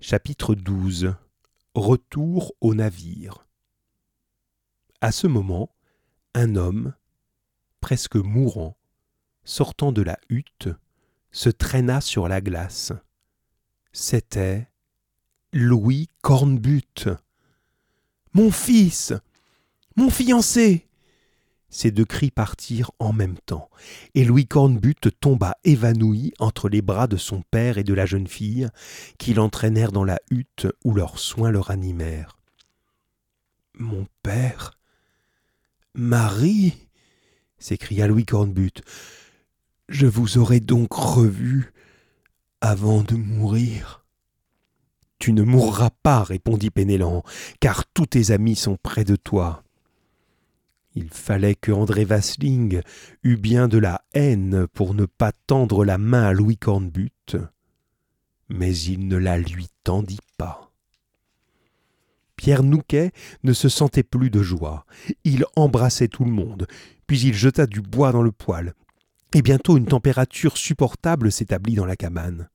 Chapitre 0.00 0.54
12 0.54 1.14
Retour 1.74 2.52
au 2.60 2.74
navire 2.74 3.46
À 5.00 5.12
ce 5.12 5.26
moment, 5.26 5.70
un 6.34 6.56
homme, 6.56 6.94
presque 7.80 8.16
mourant, 8.16 8.76
sortant 9.44 9.92
de 9.92 10.02
la 10.02 10.18
hutte, 10.28 10.68
se 11.32 11.48
traîna 11.48 12.00
sur 12.00 12.28
la 12.28 12.40
glace. 12.40 12.92
C'était 13.92 14.68
Louis 15.52 16.08
Cornbutte. 16.20 17.08
Mon 18.34 18.50
fils 18.50 19.14
Mon 19.96 20.10
fiancé 20.10 20.86
Ces 21.74 21.90
deux 21.90 22.04
cris 22.04 22.30
partirent 22.30 22.92
en 23.00 23.12
même 23.12 23.36
temps, 23.46 23.68
et 24.14 24.24
Louis 24.24 24.46
Cornbutte 24.46 25.08
tomba 25.18 25.56
évanoui 25.64 26.32
entre 26.38 26.68
les 26.68 26.82
bras 26.82 27.08
de 27.08 27.16
son 27.16 27.42
père 27.50 27.78
et 27.78 27.82
de 27.82 27.92
la 27.92 28.06
jeune 28.06 28.28
fille, 28.28 28.68
qui 29.18 29.34
l'entraînèrent 29.34 29.90
dans 29.90 30.04
la 30.04 30.20
hutte 30.30 30.68
où 30.84 30.94
leurs 30.94 31.18
soins 31.18 31.50
le 31.50 31.58
ranimèrent. 31.58 32.38
Mon 33.76 34.06
père 34.22 34.78
Marie 35.94 36.74
s'écria 37.58 38.06
Louis 38.06 38.24
Cornbutte. 38.24 38.82
Je 39.88 40.06
vous 40.06 40.38
aurais 40.38 40.60
donc 40.60 40.92
revu 40.92 41.72
avant 42.60 43.02
de 43.02 43.16
mourir. 43.16 44.04
Tu 45.18 45.32
ne 45.32 45.42
mourras 45.42 45.90
pas, 46.04 46.22
répondit 46.22 46.70
Pénélan, 46.70 47.24
car 47.58 47.84
tous 47.84 48.06
tes 48.06 48.30
amis 48.30 48.54
sont 48.54 48.78
près 48.80 49.04
de 49.04 49.16
toi. 49.16 49.63
Il 50.94 51.10
fallait 51.10 51.56
que 51.56 51.72
André 51.72 52.04
Vasling 52.04 52.80
eût 53.24 53.36
bien 53.36 53.66
de 53.66 53.78
la 53.78 54.02
haine 54.14 54.66
pour 54.68 54.94
ne 54.94 55.06
pas 55.06 55.32
tendre 55.46 55.84
la 55.84 55.98
main 55.98 56.22
à 56.22 56.32
Louis 56.32 56.56
Cornbutte, 56.56 57.36
mais 58.48 58.76
il 58.76 59.08
ne 59.08 59.16
la 59.16 59.38
lui 59.38 59.68
tendit 59.82 60.20
pas. 60.38 60.70
Pierre 62.36 62.62
Nouquet 62.62 63.12
ne 63.42 63.52
se 63.52 63.68
sentait 63.68 64.02
plus 64.02 64.30
de 64.30 64.42
joie. 64.42 64.86
Il 65.24 65.46
embrassait 65.56 66.08
tout 66.08 66.24
le 66.24 66.30
monde, 66.30 66.66
puis 67.06 67.20
il 67.20 67.34
jeta 67.34 67.66
du 67.66 67.80
bois 67.80 68.12
dans 68.12 68.22
le 68.22 68.32
poêle, 68.32 68.74
et 69.34 69.42
bientôt 69.42 69.76
une 69.76 69.86
température 69.86 70.56
supportable 70.56 71.32
s'établit 71.32 71.74
dans 71.74 71.86
la 71.86 71.96
cabane. 71.96 72.48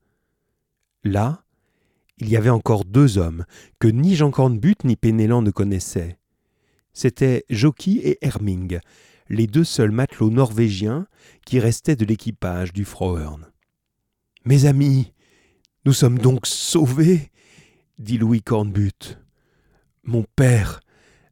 Là, 1.04 1.44
il 2.18 2.28
y 2.28 2.36
avait 2.36 2.50
encore 2.50 2.84
deux 2.84 3.18
hommes 3.18 3.44
que 3.78 3.88
ni 3.88 4.14
Jean 4.14 4.30
Cornbutte 4.30 4.84
ni 4.84 4.96
Pénélan 4.96 5.42
ne 5.42 5.50
connaissaient. 5.50 6.19
C'étaient 6.92 7.44
Jockey 7.50 7.92
et 8.02 8.18
Herming, 8.24 8.80
les 9.28 9.46
deux 9.46 9.64
seuls 9.64 9.92
matelots 9.92 10.30
norvégiens 10.30 11.06
qui 11.46 11.60
restaient 11.60 11.96
de 11.96 12.04
l'équipage 12.04 12.72
du 12.72 12.84
Frohern. 12.84 13.46
Mes 14.44 14.66
amis, 14.66 15.12
nous 15.84 15.92
sommes 15.92 16.18
donc 16.18 16.46
sauvés 16.46 17.30
dit 17.98 18.18
Louis 18.18 18.42
Cornbutte. 18.42 19.18
Mon 20.04 20.24
père, 20.34 20.80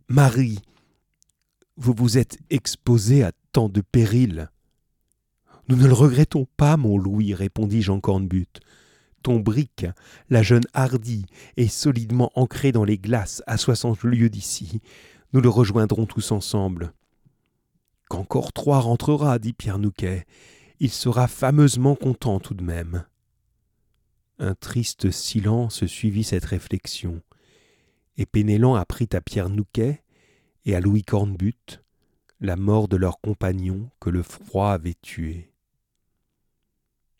Marie, 0.09 0.59
vous 1.77 1.95
vous 1.97 2.19
êtes 2.19 2.39
exposé 2.51 3.23
à 3.23 3.33
tant 3.53 3.69
de 3.69 3.81
périls. 3.81 4.51
Nous 5.69 5.77
ne 5.77 5.87
le 5.87 5.93
regrettons 5.93 6.47
pas, 6.57 6.77
mon 6.77 6.99
Louis, 6.99 7.35
répondit 7.35 7.83
Jean 7.83 8.01
Cornbutte. 8.01 8.61
Ton 9.23 9.41
brick, 9.41 9.87
la 10.29 10.43
jeune 10.43 10.65
hardie, 10.75 11.27
est 11.57 11.69
solidement 11.69 12.31
ancrée 12.35 12.73
dans 12.73 12.85
les 12.85 12.99
glaces 12.99 13.43
à 13.47 13.57
soixante 13.57 14.03
lieues 14.05 14.31
d'ici. 14.31 14.81
Nous 15.33 15.41
le 15.41 15.49
rejoindrons 15.49 16.07
tous 16.07 16.33
ensemble. 16.33 16.95
Qu'encore 18.09 18.53
trois 18.53 18.81
rentrera, 18.81 19.39
dit 19.39 19.53
Pierre 19.53 19.79
Nouquet. 19.79 20.25
Il 20.81 20.91
sera 20.91 21.29
fameusement 21.29 21.97
content 21.97 22.41
tout 22.41 22.55
de 22.55 22.65
même. 22.65 23.05
Un 24.39 24.55
triste 24.55 25.11
silence 25.11 25.85
suivit 25.87 26.25
cette 26.25 26.45
réflexion 26.45 27.21
et 28.17 28.27
Pénélan 28.27 28.75
apprit 28.75 29.09
à 29.13 29.21
Pierre 29.21 29.51
Nouquet 29.51 30.03
et 30.65 30.75
à 30.75 30.81
Louis 30.81 31.03
Cornbutte 31.03 31.83
la 32.41 32.57
mort 32.57 32.89
de 32.89 32.97
leur 32.97 33.21
compagnon 33.21 33.91
que 34.01 34.11
le 34.11 34.23
froid 34.23 34.71
avait 34.71 34.97
tué. 35.03 35.53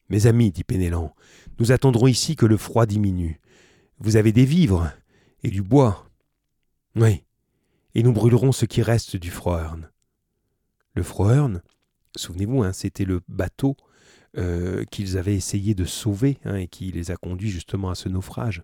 Mes 0.09 0.27
amis, 0.27 0.51
dit 0.51 0.65
Pénélan, 0.65 1.15
nous 1.59 1.73
attendrons 1.73 2.07
ici 2.07 2.37
que 2.37 2.47
le 2.47 2.57
froid 2.57 2.87
diminue. 2.87 3.41
Vous 3.99 4.17
avez 4.17 4.33
des 4.33 4.45
vivres 4.45 4.93
et 5.43 5.51
du 5.51 5.61
bois. 5.61 6.09
Oui, 6.95 7.25
et 7.99 8.03
nous 8.05 8.13
brûlerons 8.13 8.53
ce 8.53 8.65
qui 8.65 8.81
reste 8.81 9.17
du 9.17 9.29
Frohern. 9.29 9.91
Le 10.95 11.03
Frohern, 11.03 11.63
souvenez-vous, 12.15 12.63
hein, 12.63 12.73
c'était 12.73 13.05
le 13.05 13.23
bateau 13.27 13.77
euh, 14.37 14.85
qu'ils 14.85 15.19
avaient 15.19 15.35
essayé 15.35 15.75
de 15.75 15.85
sauver 15.85 16.39
hein, 16.45 16.55
et 16.55 16.69
qui 16.69 16.93
les 16.93 17.11
a 17.11 17.17
conduits 17.17 17.51
justement 17.51 17.91
à 17.91 17.97
ce 17.97 18.09
naufrage. 18.09 18.63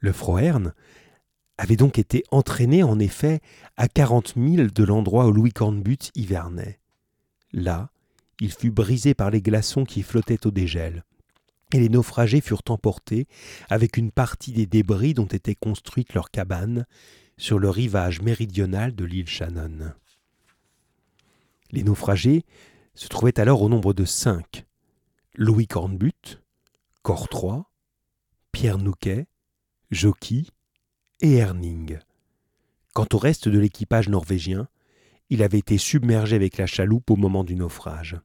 Le 0.00 0.12
Frohern 0.12 0.72
avait 1.58 1.76
donc 1.76 1.98
été 1.98 2.24
entraîné 2.30 2.82
en 2.82 2.98
effet 2.98 3.42
à 3.76 3.86
quarante 3.86 4.34
milles 4.34 4.72
de 4.72 4.82
l'endroit 4.82 5.26
où 5.26 5.32
Louis 5.32 5.52
Cornbutte 5.52 6.10
hivernait. 6.14 6.80
Là, 7.52 7.90
il 8.40 8.50
fut 8.50 8.70
brisé 8.70 9.12
par 9.12 9.30
les 9.30 9.42
glaçons 9.42 9.84
qui 9.84 10.02
flottaient 10.02 10.46
au 10.46 10.50
dégel, 10.50 11.04
et 11.74 11.80
les 11.80 11.90
naufragés 11.90 12.40
furent 12.40 12.62
emportés 12.70 13.26
avec 13.68 13.98
une 13.98 14.10
partie 14.10 14.52
des 14.52 14.64
débris 14.64 15.12
dont 15.12 15.26
étaient 15.26 15.54
construites 15.54 16.14
leurs 16.14 16.30
cabanes 16.30 16.86
sur 17.36 17.58
le 17.58 17.70
rivage 17.70 18.20
méridional 18.20 18.94
de 18.94 19.04
l'île 19.04 19.28
Shannon. 19.28 19.92
Les 21.70 21.82
naufragés 21.82 22.44
se 22.94 23.08
trouvaient 23.08 23.40
alors 23.40 23.62
au 23.62 23.68
nombre 23.68 23.94
de 23.94 24.04
cinq 24.04 24.66
Louis 25.34 25.66
Cornbutte, 25.66 26.42
Cortrois, 27.02 27.70
Pierre 28.52 28.78
Nouquet, 28.78 29.26
Jockey, 29.90 30.44
et 31.22 31.36
Herning. 31.36 31.98
Quant 32.92 33.06
au 33.12 33.18
reste 33.18 33.48
de 33.48 33.58
l'équipage 33.58 34.08
norvégien, 34.08 34.68
il 35.30 35.42
avait 35.42 35.58
été 35.58 35.78
submergé 35.78 36.36
avec 36.36 36.58
la 36.58 36.66
chaloupe 36.66 37.10
au 37.10 37.16
moment 37.16 37.44
du 37.44 37.56
naufrage. 37.56 38.20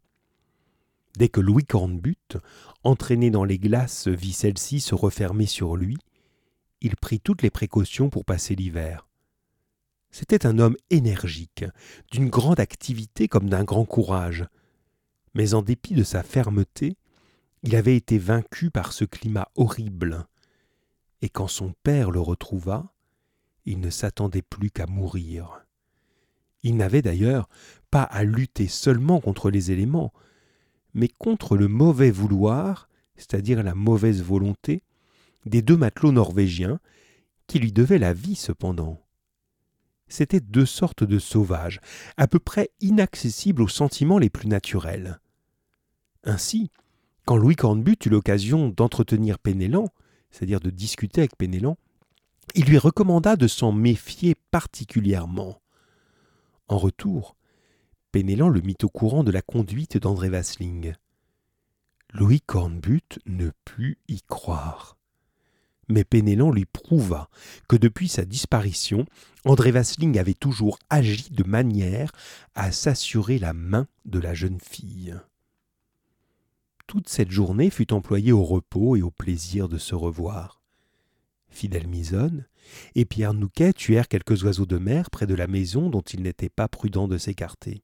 Dès 1.16 1.29
que 1.29 1.39
Louis 1.39 1.63
Cornbutte, 1.63 2.38
entraîné 2.84 3.31
dans 3.31 3.45
les 3.45 3.59
glaces, 3.59 4.07
vit 4.07 4.34
celle-ci 4.34 4.81
se 4.81 4.94
refermer 4.94 5.45
sur 5.45 5.78
lui, 5.78 5.97
il 6.82 6.96
prit 6.96 7.20
toutes 7.20 7.42
les 7.42 7.50
précautions 7.50 8.10
pour 8.10 8.26
passer 8.26 8.56
l'hiver. 8.56 9.08
C'était 10.12 10.46
un 10.46 10.60
homme 10.60 10.78
énergique, 10.90 11.66
d'une 12.12 12.30
grande 12.30 12.60
activité 12.60 13.28
comme 13.28 13.50
d'un 13.50 13.64
grand 13.64 13.86
courage. 13.86 14.46
Mais 15.34 15.54
en 15.54 15.62
dépit 15.62 15.94
de 15.94 16.04
sa 16.04 16.24
fermeté, 16.24 16.98
il 17.64 17.76
avait 17.76 17.96
été 17.96 18.18
vaincu 18.18 18.72
par 18.72 18.94
ce 18.94 19.04
climat 19.06 19.50
horrible, 19.56 20.28
et 21.22 21.30
quand 21.30 21.48
son 21.48 21.74
père 21.84 22.12
le 22.12 22.20
retrouva, 22.20 22.94
il 23.66 23.80
ne 23.80 23.90
s'attendait 23.90 24.42
plus 24.42 24.72
qu'à 24.72 24.86
mourir. 24.86 25.66
Il 26.64 26.78
n'avait 26.78 27.02
d'ailleurs 27.02 27.50
pas 27.92 28.04
à 28.04 28.24
lutter 28.24 28.68
seulement 28.68 29.20
contre 29.20 29.50
les 29.50 29.72
éléments, 29.72 30.14
mais 30.94 31.08
contre 31.08 31.58
le 31.58 31.68
mauvais 31.68 32.12
vouloir, 32.12 32.90
c'est-à-dire 33.16 33.64
la 33.64 33.76
mauvaise 33.76 34.22
volonté, 34.24 34.84
des 35.47 35.62
deux 35.62 35.78
matelots 35.78 36.12
norvégiens, 36.12 36.80
qui 37.47 37.59
lui 37.59 37.72
devaient 37.72 38.00
la 38.00 38.13
vie 38.13 38.35
cependant. 38.35 39.02
C'étaient 40.09 40.40
deux 40.40 40.66
sortes 40.66 41.03
de 41.03 41.19
sauvages, 41.19 41.80
à 42.16 42.28
peu 42.28 42.40
près 42.40 42.69
inaccessibles 42.80 43.62
aux 43.62 43.68
sentiments 43.68 44.19
les 44.19 44.30
plus 44.30 44.47
naturels. 44.47 45.19
Ainsi, 46.24 46.72
quand 47.25 47.38
Louis 47.38 47.56
Cornbutte 47.56 48.06
eut 48.06 48.09
l'occasion 48.09 48.69
d'entretenir 48.69 49.40
Pénélan, 49.40 49.90
c'est-à-dire 50.31 50.59
de 50.59 50.69
discuter 50.69 51.22
avec 51.22 51.38
Pénélan, 51.38 51.78
il 52.56 52.66
lui 52.66 52.78
recommanda 52.78 53.36
de 53.36 53.47
s'en 53.47 53.72
méfier 53.72 54.36
particulièrement. 54.52 55.62
En 56.69 56.78
retour, 56.78 57.36
Pénélan 58.12 58.50
le 58.50 58.62
mit 58.62 58.78
au 58.84 58.90
courant 58.90 59.24
de 59.24 59.31
la 59.31 59.41
conduite 59.41 59.97
d'André 59.97 60.30
Vasling. 60.30 60.94
Louis 62.13 62.41
Cornbutte 62.41 63.19
ne 63.25 63.52
put 63.66 64.00
y 64.07 64.22
croire. 64.22 64.97
Mais 65.90 66.03
Pénélan 66.03 66.51
lui 66.51 66.66
prouva 66.66 67.30
que 67.69 67.75
depuis 67.75 68.10
sa 68.10 68.25
disparition, 68.25 69.06
André 69.45 69.72
Vasling 69.72 70.19
avait 70.19 70.34
toujours 70.34 70.80
agi 70.89 71.30
de 71.31 71.44
manière 71.44 72.12
à 72.56 72.72
s'assurer 72.72 73.39
la 73.39 73.54
main 73.54 73.88
de 74.06 74.19
la 74.19 74.34
jeune 74.34 74.60
fille 74.60 75.16
toute 76.88 77.10
cette 77.10 77.31
journée 77.31 77.69
fut 77.69 77.94
employée 77.94 78.31
au 78.31 78.44
repos 78.44 78.95
et 78.95 79.01
au 79.01 79.12
plaisir 79.12 79.68
de 79.68 79.78
se 79.78 79.94
revoir. 79.94 80.62
Fidèle 81.50 81.88
Misonne 81.88 82.45
et 82.95 83.06
Pierre 83.06 83.34
Nouquet 83.34 83.74
tuèrent 83.74 84.07
quelques 84.07 84.44
oiseaux 84.44 84.66
de 84.66 84.78
mer 84.78 85.10
près 85.10 85.28
de 85.28 85.36
la 85.36 85.48
maison 85.48 85.89
dont 85.89 86.01
il 86.01 86.24
n'était 86.24 86.50
pas 86.50 86.68
prudent 86.68 87.07
de 87.07 87.18
s'écarter. 87.18 87.84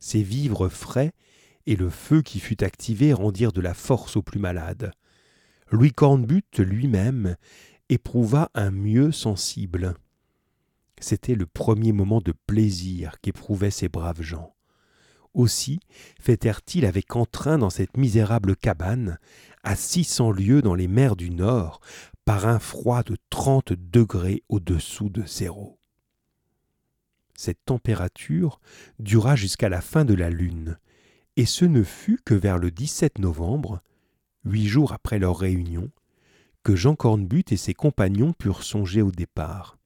Ces 0.00 0.22
vivres 0.22 0.68
frais 0.68 1.12
et 1.66 1.76
le 1.76 1.88
feu 1.88 2.20
qui 2.20 2.40
fut 2.40 2.62
activé 2.62 3.14
rendirent 3.14 3.52
de 3.52 3.62
la 3.62 3.74
force 3.74 4.16
aux 4.16 4.22
plus 4.22 4.38
malades. 4.38 4.92
Louis 5.70 5.92
Cornbutte 5.92 6.58
lui-même 6.58 7.36
éprouva 7.88 8.50
un 8.54 8.70
mieux 8.70 9.12
sensible. 9.12 9.94
C'était 11.00 11.34
le 11.34 11.46
premier 11.46 11.92
moment 11.92 12.20
de 12.20 12.32
plaisir 12.46 13.20
qu'éprouvaient 13.20 13.70
ces 13.70 13.88
braves 13.88 14.22
gens. 14.22 14.54
Aussi 15.34 15.80
fêtèrent-ils 16.20 16.86
avec 16.86 17.16
entrain 17.16 17.58
dans 17.58 17.70
cette 17.70 17.96
misérable 17.96 18.56
cabane, 18.56 19.18
à 19.64 19.74
six 19.74 20.04
cents 20.04 20.30
lieues 20.30 20.62
dans 20.62 20.74
les 20.74 20.86
mers 20.86 21.16
du 21.16 21.30
Nord, 21.30 21.80
par 22.24 22.46
un 22.46 22.58
froid 22.58 23.02
de 23.02 23.16
trente 23.30 23.72
degrés 23.72 24.44
au-dessous 24.48 25.08
de 25.08 25.26
zéro. 25.26 25.78
Cette 27.36 27.64
température 27.64 28.60
dura 29.00 29.34
jusqu'à 29.34 29.68
la 29.68 29.80
fin 29.80 30.04
de 30.04 30.14
la 30.14 30.30
lune, 30.30 30.78
et 31.36 31.46
ce 31.46 31.64
ne 31.64 31.82
fut 31.82 32.20
que 32.24 32.34
vers 32.34 32.58
le 32.58 32.70
17 32.70 33.18
novembre, 33.18 33.82
huit 34.44 34.66
jours 34.66 34.92
après 34.92 35.18
leur 35.18 35.38
réunion, 35.38 35.90
que 36.62 36.76
Jean 36.76 36.96
Cornbutte 36.96 37.52
et 37.52 37.56
ses 37.56 37.74
compagnons 37.74 38.32
purent 38.32 38.62
songer 38.62 39.02
au 39.02 39.10
départ. 39.10 39.78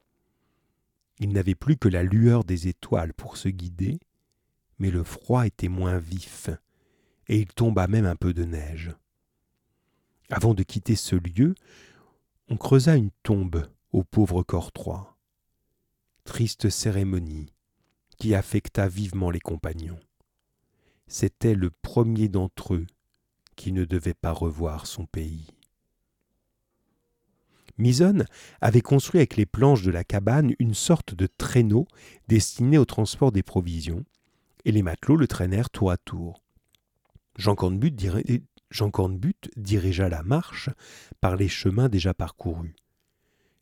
Ils 1.18 1.32
n'avaient 1.32 1.56
plus 1.56 1.76
que 1.76 1.88
la 1.88 2.02
lueur 2.02 2.44
des 2.44 2.68
étoiles 2.68 3.12
pour 3.12 3.36
se 3.36 3.48
guider, 3.48 3.98
mais 4.78 4.90
le 4.90 5.02
froid 5.02 5.46
était 5.46 5.68
moins 5.68 5.98
vif, 5.98 6.50
et 7.26 7.38
il 7.38 7.48
tomba 7.48 7.88
même 7.88 8.06
un 8.06 8.16
peu 8.16 8.32
de 8.32 8.44
neige. 8.44 8.94
Avant 10.30 10.54
de 10.54 10.62
quitter 10.62 10.94
ce 10.94 11.16
lieu, 11.16 11.54
on 12.48 12.56
creusa 12.56 12.96
une 12.96 13.10
tombe 13.22 13.66
au 13.92 14.04
pauvre 14.04 14.42
Cortrois. 14.42 15.16
Triste 16.24 16.70
cérémonie 16.70 17.52
qui 18.18 18.34
affecta 18.34 18.88
vivement 18.88 19.30
les 19.30 19.40
compagnons. 19.40 20.00
C'était 21.06 21.54
le 21.54 21.70
premier 21.70 22.28
d'entre 22.28 22.74
eux 22.74 22.86
qui 23.58 23.72
ne 23.72 23.84
devait 23.84 24.14
pas 24.14 24.30
revoir 24.30 24.86
son 24.86 25.04
pays. 25.04 25.48
Misonne 27.76 28.24
avait 28.60 28.80
construit 28.80 29.18
avec 29.18 29.36
les 29.36 29.46
planches 29.46 29.82
de 29.82 29.90
la 29.90 30.04
cabane 30.04 30.54
une 30.60 30.74
sorte 30.74 31.14
de 31.14 31.26
traîneau 31.26 31.88
destiné 32.28 32.78
au 32.78 32.84
transport 32.84 33.32
des 33.32 33.42
provisions, 33.42 34.04
et 34.64 34.70
les 34.70 34.82
matelots 34.82 35.16
le 35.16 35.26
traînèrent 35.26 35.70
tour 35.70 35.90
à 35.90 35.96
tour. 35.96 36.40
Jean 37.36 37.56
Cornbutte, 37.56 37.96
dirigea 39.56 40.08
la 40.08 40.22
marche 40.22 40.70
par 41.20 41.34
les 41.36 41.48
chemins 41.48 41.88
déjà 41.88 42.14
parcourus. 42.14 42.76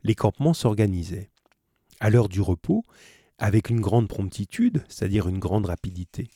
Les 0.03 0.15
campements 0.15 0.55
s'organisaient. 0.55 1.31
À 2.01 2.11
l'heure 2.11 2.29
du 2.29 2.43
repos, 2.43 2.85
avec 3.39 3.71
une 3.71 3.81
grande 3.81 4.09
promptitude, 4.09 4.85
c'est-à-dire 4.89 5.29
une 5.29 5.39
grande 5.39 5.67
rapidité. 5.67 6.29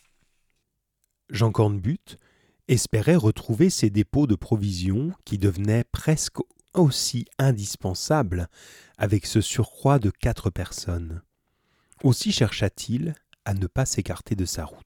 Jean 1.28 1.52
Cornbutte 1.52 2.18
espérait 2.70 3.16
retrouver 3.16 3.68
ses 3.68 3.90
dépôts 3.90 4.28
de 4.28 4.36
provisions 4.36 5.12
qui 5.24 5.38
devenaient 5.38 5.84
presque 5.90 6.38
aussi 6.72 7.26
indispensables 7.38 8.48
avec 8.96 9.26
ce 9.26 9.40
surcroît 9.40 9.98
de 9.98 10.10
quatre 10.10 10.50
personnes. 10.50 11.20
Aussi 12.04 12.30
chercha-t-il 12.30 13.14
à 13.44 13.54
ne 13.54 13.66
pas 13.66 13.86
s'écarter 13.86 14.36
de 14.36 14.44
sa 14.44 14.64
route. 14.64 14.84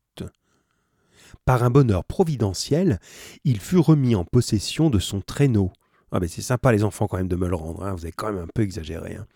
Par 1.45 1.63
un 1.63 1.71
bonheur 1.71 2.05
providentiel, 2.05 3.01
il 3.45 3.61
fut 3.61 3.79
remis 3.79 4.15
en 4.15 4.25
possession 4.25 4.89
de 4.89 4.99
son 4.99 5.21
traîneau. 5.21 5.71
Ah 6.11 6.21
ben 6.21 6.29
c'est 6.29 6.43
sympa 6.43 6.73
les 6.73 6.85
enfants 6.85 7.07
quand 7.07 7.19
même 7.19 7.29
de 7.29 7.37
me 7.37 7.49
le 7.49 7.57
rendre, 7.57 7.85
hein. 7.85 7.93
vous 7.93 8.05
avez 8.05 8.13
quand 8.13 8.33
même 8.33 8.45
un 8.45 8.49
peu 8.55 8.63
exagéré. 8.63 9.17
Hein. 9.17 9.27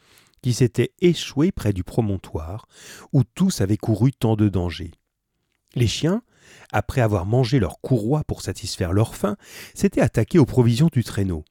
qui 0.40 0.54
s'était 0.54 0.92
échoué 1.00 1.52
près 1.52 1.72
du 1.72 1.84
promontoire, 1.84 2.66
où 3.12 3.24
tous 3.24 3.60
avaient 3.60 3.76
couru 3.76 4.12
tant 4.12 4.36
de 4.36 4.48
dangers. 4.48 4.92
Les 5.74 5.88
chiens, 5.88 6.22
après 6.72 7.00
avoir 7.00 7.26
mangé 7.26 7.58
leur 7.58 7.80
courroie 7.80 8.24
pour 8.24 8.42
satisfaire 8.42 8.92
leur 8.92 9.14
faim, 9.14 9.36
s'étaient 9.74 10.00
attaqués 10.00 10.38
aux 10.38 10.46
provisions 10.46 10.88
du 10.92 11.04
traîneau. 11.04 11.44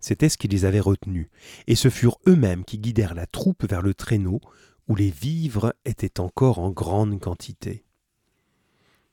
C'était 0.00 0.28
ce 0.28 0.38
qui 0.38 0.48
les 0.48 0.64
avait 0.64 0.80
retenus, 0.80 1.28
et 1.66 1.74
ce 1.74 1.90
furent 1.90 2.18
eux-mêmes 2.26 2.64
qui 2.64 2.78
guidèrent 2.78 3.14
la 3.14 3.26
troupe 3.26 3.68
vers 3.68 3.82
le 3.82 3.94
traîneau, 3.94 4.40
où 4.88 4.94
les 4.94 5.10
vivres 5.10 5.74
étaient 5.84 6.20
encore 6.20 6.58
en 6.58 6.70
grande 6.70 7.18
quantité. 7.20 7.84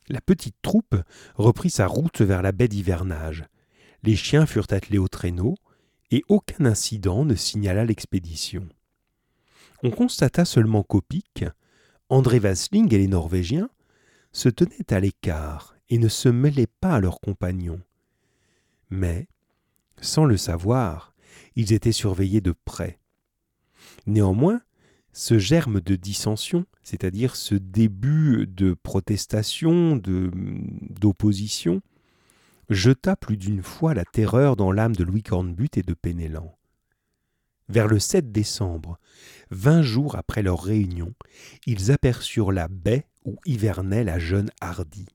La 0.10 0.22
petite 0.22 0.58
troupe 0.62 0.96
reprit 1.36 1.70
sa 1.70 1.88
route 1.88 2.22
vers 2.22 2.42
la 2.42 2.52
baie 2.52 2.68
d'hivernage. 2.68 3.46
Les 4.04 4.16
chiens 4.16 4.46
furent 4.46 4.68
attelés 4.70 4.98
au 4.98 5.08
traîneau, 5.08 5.56
et 6.12 6.24
aucun 6.28 6.66
incident 6.66 7.26
ne 7.26 7.34
signala 7.34 7.86
l'expédition. 7.86 8.68
On 9.82 9.90
constata 9.90 10.46
seulement 10.46 10.84
qu'au 10.84 11.02
André 12.10 12.38
Vasling 12.38 12.94
et 12.94 12.98
les 13.00 13.08
Norvégiens 13.08 13.70
se 14.34 14.50
tenaient 14.50 14.92
à 14.92 15.00
l'écart 15.00 15.76
et 15.90 15.98
ne 15.98 16.08
se 16.10 16.28
mêlaient 16.28 16.68
pas 16.68 16.96
à 16.96 17.00
leurs 17.00 17.22
compagnons. 17.22 17.82
Mais, 18.90 19.28
sans 20.02 20.26
le 20.26 20.38
savoir, 20.38 21.14
ils 21.56 21.72
étaient 21.72 21.92
surveillés 21.92 22.42
de 22.42 22.54
près. 22.66 23.00
Néanmoins, 24.06 24.62
ce 25.14 25.38
germe 25.38 25.80
de 25.80 25.96
dissension, 25.96 26.66
c'est-à-dire 26.82 27.36
ce 27.36 27.56
début 27.56 28.48
de 28.48 28.74
protestation, 28.74 29.96
d'opposition, 29.96 31.82
jeta 32.70 33.16
plus 33.16 33.38
d'une 33.38 33.62
fois 33.62 33.94
la 33.94 34.06
terreur 34.06 34.56
dans 34.56 34.72
l'âme 34.72 34.96
de 34.96 35.04
Louis 35.04 35.24
Cornbutte 35.24 35.78
et 35.78 35.84
de 35.84 35.94
Pénélan. 35.94 36.58
Vers 37.70 37.88
le 37.88 38.00
7 38.00 38.32
décembre, 38.32 39.00
vingt 39.50 39.82
jours 39.82 40.16
après 40.16 40.44
leur 40.44 40.62
réunion, 40.62 41.14
ils 41.66 41.92
aperçurent 41.92 42.52
la 42.52 42.68
baie 42.68 43.08
où 43.26 43.38
hivernait 43.46 44.04
la 44.04 44.20
jeune 44.20 44.50
Hardy. 44.60 45.08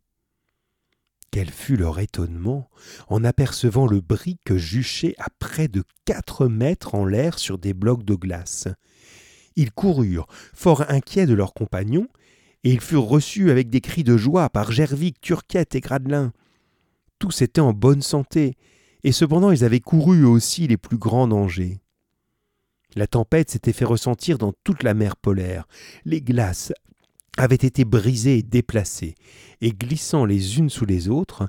Quel 1.30 1.50
fut 1.50 1.76
leur 1.76 1.98
étonnement 1.98 2.70
en 3.08 3.22
apercevant 3.22 3.86
le 3.86 4.00
brick 4.00 4.54
juché 4.56 5.14
à 5.18 5.26
près 5.38 5.68
de 5.68 5.84
quatre 6.06 6.48
mètres 6.48 6.94
en 6.94 7.04
l'air 7.04 7.38
sur 7.38 7.58
des 7.58 7.74
blocs 7.74 8.02
de 8.02 8.14
glace, 8.14 8.66
ils 9.58 9.72
coururent, 9.72 10.28
fort 10.54 10.84
inquiets 10.88 11.26
de 11.26 11.34
leurs 11.34 11.52
compagnons, 11.52 12.06
et 12.62 12.70
ils 12.70 12.80
furent 12.80 13.08
reçus 13.08 13.50
avec 13.50 13.70
des 13.70 13.80
cris 13.80 14.04
de 14.04 14.16
joie 14.16 14.48
par 14.50 14.70
Gervic, 14.70 15.20
Turquette 15.20 15.74
et 15.74 15.80
Gradelin. 15.80 16.32
Tous 17.18 17.42
étaient 17.42 17.60
en 17.60 17.72
bonne 17.72 18.00
santé, 18.00 18.56
et 19.02 19.10
cependant 19.10 19.50
ils 19.50 19.64
avaient 19.64 19.80
couru 19.80 20.24
aussi 20.24 20.68
les 20.68 20.76
plus 20.76 20.96
grands 20.96 21.26
dangers. 21.26 21.80
La 22.98 23.06
tempête 23.06 23.48
s'était 23.48 23.72
fait 23.72 23.84
ressentir 23.84 24.38
dans 24.38 24.52
toute 24.64 24.82
la 24.82 24.92
mer 24.92 25.14
polaire. 25.14 25.68
Les 26.04 26.20
glaces 26.20 26.72
avaient 27.36 27.54
été 27.54 27.84
brisées 27.84 28.38
et 28.38 28.42
déplacées, 28.42 29.14
et 29.60 29.70
glissant 29.70 30.24
les 30.24 30.58
unes 30.58 30.68
sous 30.68 30.84
les 30.84 31.08
autres, 31.08 31.48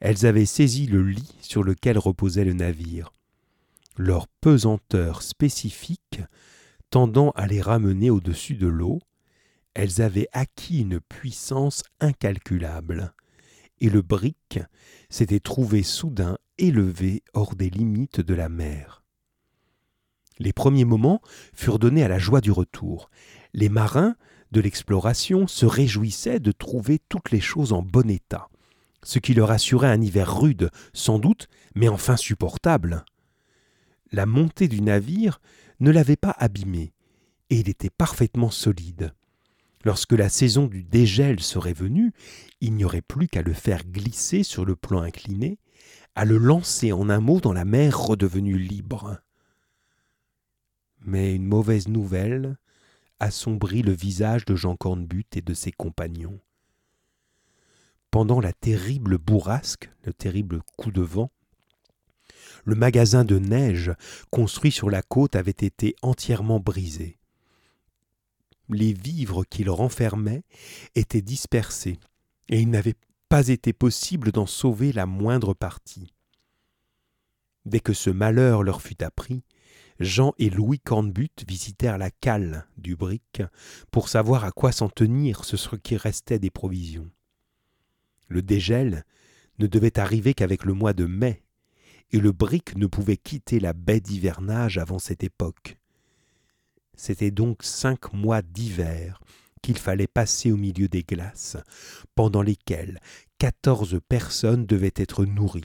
elles 0.00 0.26
avaient 0.26 0.44
saisi 0.44 0.86
le 0.86 1.02
lit 1.02 1.38
sur 1.40 1.62
lequel 1.62 1.96
reposait 1.96 2.44
le 2.44 2.52
navire. 2.52 3.14
Leur 3.96 4.28
pesanteur 4.42 5.22
spécifique 5.22 6.20
tendant 6.90 7.30
à 7.30 7.46
les 7.46 7.62
ramener 7.62 8.10
au-dessus 8.10 8.56
de 8.56 8.68
l'eau, 8.68 8.98
elles 9.72 10.02
avaient 10.02 10.28
acquis 10.34 10.82
une 10.82 11.00
puissance 11.00 11.82
incalculable, 12.00 13.14
et 13.80 13.88
le 13.88 14.02
brick 14.02 14.58
s'était 15.08 15.40
trouvé 15.40 15.82
soudain 15.82 16.36
élevé 16.58 17.22
hors 17.32 17.56
des 17.56 17.70
limites 17.70 18.20
de 18.20 18.34
la 18.34 18.50
mer. 18.50 18.99
Les 20.40 20.54
premiers 20.54 20.86
moments 20.86 21.20
furent 21.52 21.78
donnés 21.78 22.02
à 22.02 22.08
la 22.08 22.18
joie 22.18 22.40
du 22.40 22.50
retour. 22.50 23.10
Les 23.52 23.68
marins 23.68 24.16
de 24.52 24.60
l'exploration 24.60 25.46
se 25.46 25.66
réjouissaient 25.66 26.40
de 26.40 26.50
trouver 26.50 26.98
toutes 27.10 27.30
les 27.30 27.40
choses 27.40 27.74
en 27.74 27.82
bon 27.82 28.10
état, 28.10 28.48
ce 29.02 29.18
qui 29.18 29.34
leur 29.34 29.50
assurait 29.50 29.90
un 29.90 30.00
hiver 30.00 30.40
rude, 30.40 30.70
sans 30.94 31.18
doute, 31.18 31.48
mais 31.74 31.88
enfin 31.88 32.16
supportable. 32.16 33.04
La 34.12 34.24
montée 34.24 34.66
du 34.66 34.80
navire 34.80 35.42
ne 35.78 35.90
l'avait 35.90 36.16
pas 36.16 36.34
abîmé, 36.38 36.94
et 37.50 37.60
il 37.60 37.68
était 37.68 37.90
parfaitement 37.90 38.50
solide. 38.50 39.12
Lorsque 39.84 40.12
la 40.12 40.30
saison 40.30 40.66
du 40.66 40.82
dégel 40.82 41.40
serait 41.40 41.74
venue, 41.74 42.12
il 42.62 42.74
n'y 42.74 42.84
aurait 42.84 43.02
plus 43.02 43.28
qu'à 43.28 43.42
le 43.42 43.52
faire 43.52 43.84
glisser 43.84 44.42
sur 44.42 44.64
le 44.64 44.74
plan 44.74 45.02
incliné, 45.02 45.58
à 46.14 46.24
le 46.24 46.38
lancer 46.38 46.92
en 46.92 47.10
un 47.10 47.20
mot 47.20 47.40
dans 47.40 47.52
la 47.52 47.66
mer 47.66 47.98
redevenue 47.98 48.58
libre. 48.58 49.20
Mais 51.00 51.34
une 51.34 51.46
mauvaise 51.46 51.88
nouvelle 51.88 52.58
assombrit 53.18 53.82
le 53.82 53.92
visage 53.92 54.44
de 54.44 54.56
Jean 54.56 54.76
Cornbutte 54.76 55.36
et 55.36 55.42
de 55.42 55.54
ses 55.54 55.72
compagnons. 55.72 56.40
Pendant 58.10 58.40
la 58.40 58.52
terrible 58.52 59.18
bourrasque, 59.18 59.90
le 60.04 60.12
terrible 60.12 60.62
coup 60.76 60.90
de 60.90 61.02
vent, 61.02 61.30
le 62.64 62.74
magasin 62.74 63.24
de 63.24 63.38
neige 63.38 63.92
construit 64.30 64.72
sur 64.72 64.90
la 64.90 65.02
côte 65.02 65.36
avait 65.36 65.50
été 65.50 65.94
entièrement 66.02 66.60
brisé. 66.60 67.18
Les 68.68 68.92
vivres 68.92 69.44
qu'il 69.44 69.70
renfermait 69.70 70.44
étaient 70.94 71.22
dispersés, 71.22 71.98
et 72.48 72.60
il 72.60 72.70
n'avait 72.70 72.96
pas 73.28 73.48
été 73.48 73.72
possible 73.72 74.32
d'en 74.32 74.46
sauver 74.46 74.92
la 74.92 75.06
moindre 75.06 75.54
partie. 75.54 76.12
Dès 77.64 77.80
que 77.80 77.92
ce 77.92 78.10
malheur 78.10 78.62
leur 78.62 78.82
fut 78.82 79.02
appris, 79.02 79.44
Jean 80.00 80.32
et 80.38 80.48
Louis 80.48 80.80
Cornbutte 80.80 81.44
visitèrent 81.46 81.98
la 81.98 82.10
cale 82.10 82.66
du 82.78 82.96
brick 82.96 83.42
pour 83.90 84.08
savoir 84.08 84.44
à 84.44 84.50
quoi 84.50 84.72
s'en 84.72 84.88
tenir 84.88 85.44
ce 85.44 85.76
qui 85.76 85.96
restait 85.98 86.38
des 86.38 86.50
provisions. 86.50 87.10
Le 88.28 88.40
dégel 88.40 89.04
ne 89.58 89.66
devait 89.66 89.98
arriver 89.98 90.32
qu'avec 90.32 90.64
le 90.64 90.72
mois 90.72 90.94
de 90.94 91.04
mai 91.04 91.42
et 92.12 92.18
le 92.18 92.32
brick 92.32 92.76
ne 92.76 92.86
pouvait 92.86 93.18
quitter 93.18 93.60
la 93.60 93.74
baie 93.74 94.00
d'hivernage 94.00 94.78
avant 94.78 94.98
cette 94.98 95.22
époque. 95.22 95.76
C'étaient 96.96 97.30
donc 97.30 97.62
cinq 97.62 98.14
mois 98.14 98.40
d'hiver 98.40 99.20
qu'il 99.62 99.76
fallait 99.76 100.06
passer 100.06 100.50
au 100.50 100.56
milieu 100.56 100.88
des 100.88 101.02
glaces, 101.02 101.58
pendant 102.14 102.40
lesquelles 102.40 102.98
quatorze 103.38 104.00
personnes 104.08 104.64
devaient 104.64 104.94
être 104.96 105.26
nourries. 105.26 105.64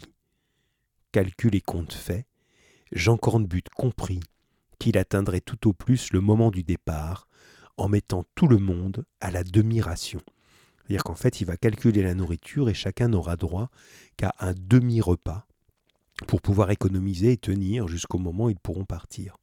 Calcul 1.14 1.56
et 1.56 1.62
compte 1.62 1.94
fait, 1.94 2.26
Jean 2.96 3.18
Cornbutte 3.18 3.68
comprit 3.68 4.22
qu'il 4.80 4.98
atteindrait 4.98 5.42
tout 5.42 5.68
au 5.68 5.74
plus 5.74 6.14
le 6.14 6.22
moment 6.22 6.50
du 6.50 6.64
départ 6.64 7.28
en 7.76 7.90
mettant 7.90 8.24
tout 8.36 8.48
le 8.48 8.58
monde 8.58 9.04
à 9.20 9.32
la 9.32 9.44
demi-ration. 9.44 10.22
C'est-à-dire 10.78 11.04
qu'en 11.04 11.16
fait, 11.16 11.42
il 11.42 11.46
va 11.46 11.58
calculer 11.58 12.04
la 12.04 12.14
nourriture 12.14 12.70
et 12.70 12.74
chacun 12.74 13.10
n'aura 13.10 13.36
droit 13.36 13.70
qu'à 14.16 14.34
un 14.40 14.54
demi-repas 14.54 15.46
pour 16.26 16.42
pouvoir 16.42 16.72
économiser 16.72 17.34
et 17.34 17.38
tenir 17.38 17.90
jusqu'au 17.90 18.18
moment 18.18 18.46
où 18.46 18.50
ils 18.50 18.60
pourront 18.60 18.86
partir. 18.86 19.36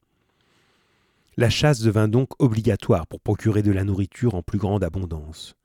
La 1.36 1.50
chasse 1.50 1.80
devint 1.80 2.08
donc 2.08 2.30
obligatoire 2.38 3.06
pour 3.06 3.20
procurer 3.20 3.62
de 3.62 3.72
la 3.72 3.84
nourriture 3.84 4.34
en 4.34 4.42
plus 4.42 4.58
grande 4.58 4.82
abondance. 4.82 5.56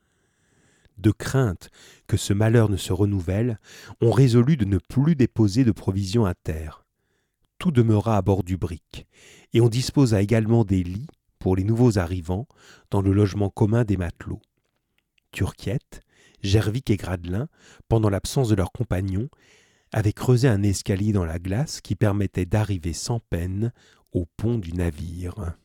De 0.98 1.12
crainte 1.12 1.70
que 2.06 2.18
ce 2.18 2.34
malheur 2.34 2.68
ne 2.70 2.78
se 2.78 2.92
renouvelle, 2.92 3.60
on 4.02 4.12
résolut 4.12 4.58
de 4.58 4.66
ne 4.66 4.78
plus 4.78 5.16
déposer 5.16 5.64
de 5.64 5.72
provisions 5.72 6.26
à 6.26 6.34
terre. 6.34 6.84
Tout 7.60 7.72
demeura 7.72 8.18
à 8.18 8.22
bord 8.22 8.44
du 8.44 8.58
brick, 8.58 9.08
et 9.54 9.62
on 9.62 9.70
disposa 9.70 10.22
également 10.22 10.64
des 10.64 10.84
lits 10.84 11.08
pour 11.40 11.56
les 11.56 11.64
nouveaux 11.64 11.98
arrivants 11.98 12.48
dans 12.92 13.02
le 13.02 13.12
logement 13.12 13.50
commun 13.50 13.84
des 13.84 13.98
matelots. 13.98 14.42
Turquiette, 15.32 16.02
Gervic 16.44 16.90
et 16.90 16.98
Gradelin, 16.98 17.48
pendant 17.90 18.10
l'absence 18.10 18.50
de 18.50 18.56
leurs 18.56 18.72
compagnons, 18.72 19.30
avaient 19.92 20.14
creusé 20.14 20.48
un 20.48 20.64
escalier 20.64 21.14
dans 21.14 21.26
la 21.26 21.40
glace 21.40 21.82
qui 21.82 21.96
permettait 21.96 22.46
d'arriver 22.46 22.94
sans 22.94 23.20
peine 23.20 23.72
au 24.12 24.26
pont 24.38 24.58
du 24.58 24.74
navire. 24.74 25.58